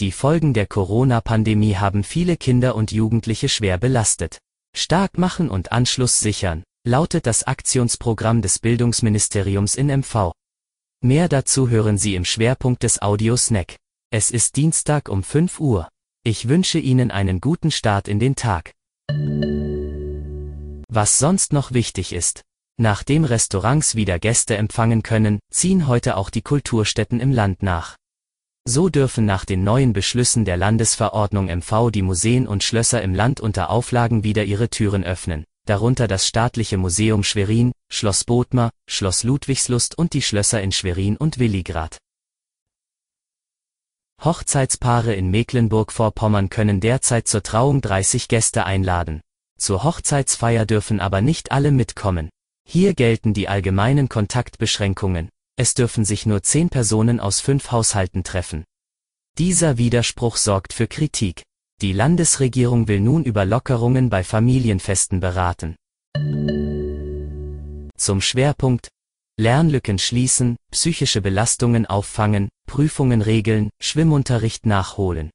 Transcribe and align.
Die 0.00 0.12
Folgen 0.12 0.54
der 0.54 0.66
Corona-Pandemie 0.66 1.76
haben 1.76 2.04
viele 2.04 2.38
Kinder 2.38 2.74
und 2.74 2.90
Jugendliche 2.90 3.50
schwer 3.50 3.76
belastet. 3.76 4.38
Stark 4.74 5.18
machen 5.18 5.50
und 5.50 5.72
Anschluss 5.72 6.20
sichern, 6.20 6.62
lautet 6.86 7.26
das 7.26 7.42
Aktionsprogramm 7.42 8.40
des 8.40 8.60
Bildungsministeriums 8.60 9.74
in 9.74 9.88
MV. 9.88 10.32
Mehr 11.02 11.28
dazu 11.28 11.68
hören 11.68 11.98
Sie 11.98 12.14
im 12.14 12.24
Schwerpunkt 12.24 12.82
des 12.82 13.02
Audio-Snack. 13.02 13.76
Es 14.10 14.30
ist 14.30 14.56
Dienstag 14.56 15.10
um 15.10 15.22
5 15.22 15.60
Uhr. 15.60 15.86
Ich 16.24 16.48
wünsche 16.48 16.78
Ihnen 16.78 17.10
einen 17.10 17.42
guten 17.42 17.70
Start 17.70 18.08
in 18.08 18.18
den 18.18 18.36
Tag. 18.36 18.72
Was 20.88 21.18
sonst 21.18 21.52
noch 21.52 21.72
wichtig 21.72 22.14
ist. 22.14 22.40
Nachdem 22.78 23.24
Restaurants 23.24 23.96
wieder 23.96 24.18
Gäste 24.18 24.56
empfangen 24.56 25.02
können, 25.02 25.40
ziehen 25.52 25.86
heute 25.86 26.16
auch 26.16 26.30
die 26.30 26.40
Kulturstätten 26.40 27.20
im 27.20 27.32
Land 27.32 27.62
nach. 27.62 27.96
So 28.66 28.88
dürfen 28.88 29.24
nach 29.24 29.44
den 29.44 29.64
neuen 29.64 29.92
Beschlüssen 29.92 30.44
der 30.44 30.56
Landesverordnung 30.56 31.46
MV 31.46 31.90
die 31.90 32.02
Museen 32.02 32.46
und 32.46 32.62
Schlösser 32.62 33.02
im 33.02 33.14
Land 33.14 33.40
unter 33.40 33.70
Auflagen 33.70 34.22
wieder 34.22 34.44
ihre 34.44 34.68
Türen 34.68 35.02
öffnen, 35.02 35.44
darunter 35.66 36.06
das 36.06 36.26
Staatliche 36.26 36.76
Museum 36.76 37.24
Schwerin, 37.24 37.72
Schloss 37.90 38.24
Bodmer, 38.24 38.70
Schloss 38.86 39.24
Ludwigslust 39.24 39.96
und 39.96 40.12
die 40.12 40.22
Schlösser 40.22 40.62
in 40.62 40.72
Schwerin 40.72 41.16
und 41.16 41.38
Willigrad. 41.38 41.98
Hochzeitspaare 44.22 45.14
in 45.14 45.30
Mecklenburg-Vorpommern 45.30 46.50
können 46.50 46.80
derzeit 46.80 47.26
zur 47.26 47.42
Trauung 47.42 47.80
30 47.80 48.28
Gäste 48.28 48.66
einladen. 48.66 49.22
Zur 49.58 49.82
Hochzeitsfeier 49.82 50.66
dürfen 50.66 51.00
aber 51.00 51.22
nicht 51.22 51.52
alle 51.52 51.70
mitkommen. 51.70 52.28
Hier 52.68 52.92
gelten 52.92 53.32
die 53.32 53.48
allgemeinen 53.48 54.10
Kontaktbeschränkungen. 54.10 55.30
Es 55.62 55.74
dürfen 55.74 56.06
sich 56.06 56.24
nur 56.24 56.42
10 56.42 56.70
Personen 56.70 57.20
aus 57.20 57.40
fünf 57.40 57.70
Haushalten 57.70 58.24
treffen. 58.24 58.64
Dieser 59.36 59.76
Widerspruch 59.76 60.38
sorgt 60.38 60.72
für 60.72 60.86
Kritik. 60.86 61.42
Die 61.82 61.92
Landesregierung 61.92 62.88
will 62.88 63.00
nun 63.00 63.24
über 63.24 63.44
Lockerungen 63.44 64.08
bei 64.08 64.24
Familienfesten 64.24 65.20
beraten. 65.20 65.76
Zum 67.94 68.22
Schwerpunkt 68.22 68.88
Lernlücken 69.38 69.98
schließen, 69.98 70.56
psychische 70.70 71.20
Belastungen 71.20 71.84
auffangen, 71.84 72.48
Prüfungen 72.66 73.20
regeln, 73.20 73.68
Schwimmunterricht 73.82 74.64
nachholen. 74.64 75.28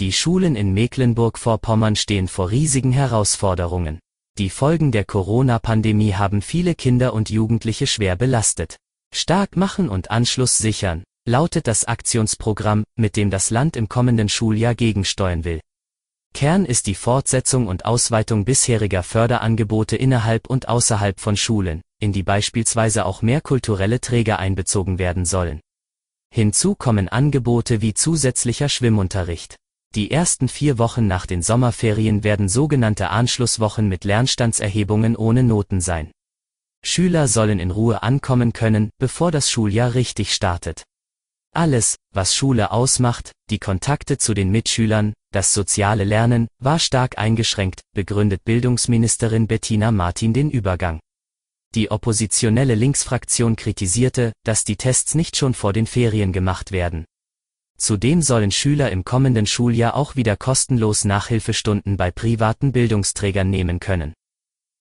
Die 0.00 0.12
Schulen 0.12 0.54
in 0.54 0.74
Mecklenburg-Vorpommern 0.74 1.96
stehen 1.96 2.28
vor 2.28 2.50
riesigen 2.50 2.92
Herausforderungen. 2.92 4.00
Die 4.36 4.50
Folgen 4.50 4.92
der 4.92 5.06
Corona-Pandemie 5.06 6.12
haben 6.12 6.42
viele 6.42 6.74
Kinder 6.74 7.14
und 7.14 7.30
Jugendliche 7.30 7.86
schwer 7.86 8.16
belastet. 8.16 8.76
Stark 9.14 9.56
machen 9.56 9.88
und 9.88 10.10
Anschluss 10.10 10.58
sichern, 10.58 11.04
lautet 11.26 11.66
das 11.66 11.84
Aktionsprogramm, 11.84 12.84
mit 12.96 13.16
dem 13.16 13.30
das 13.30 13.50
Land 13.50 13.76
im 13.76 13.88
kommenden 13.88 14.28
Schuljahr 14.28 14.74
gegensteuern 14.74 15.44
will. 15.44 15.60
Kern 16.34 16.66
ist 16.66 16.86
die 16.86 16.94
Fortsetzung 16.94 17.66
und 17.66 17.86
Ausweitung 17.86 18.44
bisheriger 18.44 19.02
Förderangebote 19.02 19.96
innerhalb 19.96 20.48
und 20.48 20.68
außerhalb 20.68 21.18
von 21.18 21.36
Schulen, 21.36 21.80
in 21.98 22.12
die 22.12 22.22
beispielsweise 22.22 23.06
auch 23.06 23.22
mehr 23.22 23.40
kulturelle 23.40 24.00
Träger 24.00 24.38
einbezogen 24.38 24.98
werden 24.98 25.24
sollen. 25.24 25.60
Hinzu 26.30 26.74
kommen 26.74 27.08
Angebote 27.08 27.80
wie 27.80 27.94
zusätzlicher 27.94 28.68
Schwimmunterricht. 28.68 29.56
Die 29.94 30.10
ersten 30.10 30.48
vier 30.48 30.76
Wochen 30.76 31.06
nach 31.06 31.24
den 31.24 31.40
Sommerferien 31.40 32.22
werden 32.22 32.50
sogenannte 32.50 33.08
Anschlusswochen 33.08 33.88
mit 33.88 34.04
Lernstandserhebungen 34.04 35.16
ohne 35.16 35.42
Noten 35.42 35.80
sein. 35.80 36.10
Schüler 36.88 37.26
sollen 37.26 37.58
in 37.58 37.72
Ruhe 37.72 38.04
ankommen 38.04 38.52
können, 38.52 38.90
bevor 38.98 39.32
das 39.32 39.50
Schuljahr 39.50 39.94
richtig 39.94 40.32
startet. 40.32 40.84
Alles, 41.52 41.96
was 42.14 42.36
Schule 42.36 42.70
ausmacht, 42.70 43.32
die 43.50 43.58
Kontakte 43.58 44.18
zu 44.18 44.34
den 44.34 44.50
Mitschülern, 44.50 45.12
das 45.32 45.52
soziale 45.52 46.04
Lernen, 46.04 46.46
war 46.60 46.78
stark 46.78 47.18
eingeschränkt, 47.18 47.80
begründet 47.92 48.44
Bildungsministerin 48.44 49.48
Bettina 49.48 49.90
Martin 49.90 50.32
den 50.32 50.48
Übergang. 50.48 51.00
Die 51.74 51.90
oppositionelle 51.90 52.76
Linksfraktion 52.76 53.56
kritisierte, 53.56 54.32
dass 54.44 54.62
die 54.62 54.76
Tests 54.76 55.16
nicht 55.16 55.36
schon 55.36 55.54
vor 55.54 55.72
den 55.72 55.88
Ferien 55.88 56.32
gemacht 56.32 56.70
werden. 56.70 57.04
Zudem 57.76 58.22
sollen 58.22 58.52
Schüler 58.52 58.92
im 58.92 59.04
kommenden 59.04 59.46
Schuljahr 59.46 59.96
auch 59.96 60.14
wieder 60.14 60.36
kostenlos 60.36 61.04
Nachhilfestunden 61.04 61.96
bei 61.96 62.12
privaten 62.12 62.70
Bildungsträgern 62.70 63.50
nehmen 63.50 63.80
können. 63.80 64.14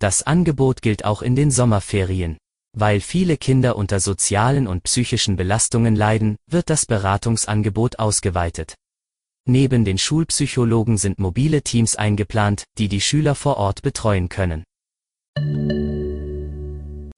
Das 0.00 0.22
Angebot 0.22 0.82
gilt 0.82 1.04
auch 1.04 1.20
in 1.20 1.36
den 1.36 1.50
Sommerferien. 1.50 2.38
Weil 2.72 3.00
viele 3.00 3.36
Kinder 3.36 3.76
unter 3.76 4.00
sozialen 4.00 4.66
und 4.66 4.82
psychischen 4.84 5.36
Belastungen 5.36 5.94
leiden, 5.94 6.36
wird 6.46 6.70
das 6.70 6.86
Beratungsangebot 6.86 7.98
ausgeweitet. 7.98 8.76
Neben 9.46 9.84
den 9.84 9.98
Schulpsychologen 9.98 10.96
sind 10.96 11.18
mobile 11.18 11.60
Teams 11.62 11.96
eingeplant, 11.96 12.64
die 12.78 12.88
die 12.88 13.02
Schüler 13.02 13.34
vor 13.34 13.58
Ort 13.58 13.82
betreuen 13.82 14.30
können. 14.30 14.64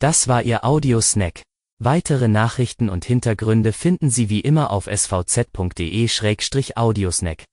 Das 0.00 0.26
war 0.26 0.42
Ihr 0.42 0.64
Audiosnack. 0.64 1.42
Weitere 1.78 2.26
Nachrichten 2.26 2.88
und 2.88 3.04
Hintergründe 3.04 3.72
finden 3.72 4.10
Sie 4.10 4.28
wie 4.28 4.40
immer 4.40 4.72
auf 4.72 4.86
svz.de-audiosnack. 4.86 7.44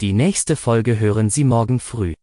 Die 0.00 0.14
nächste 0.14 0.56
Folge 0.56 0.98
hören 0.98 1.28
Sie 1.28 1.44
morgen 1.44 1.80
früh. 1.80 2.14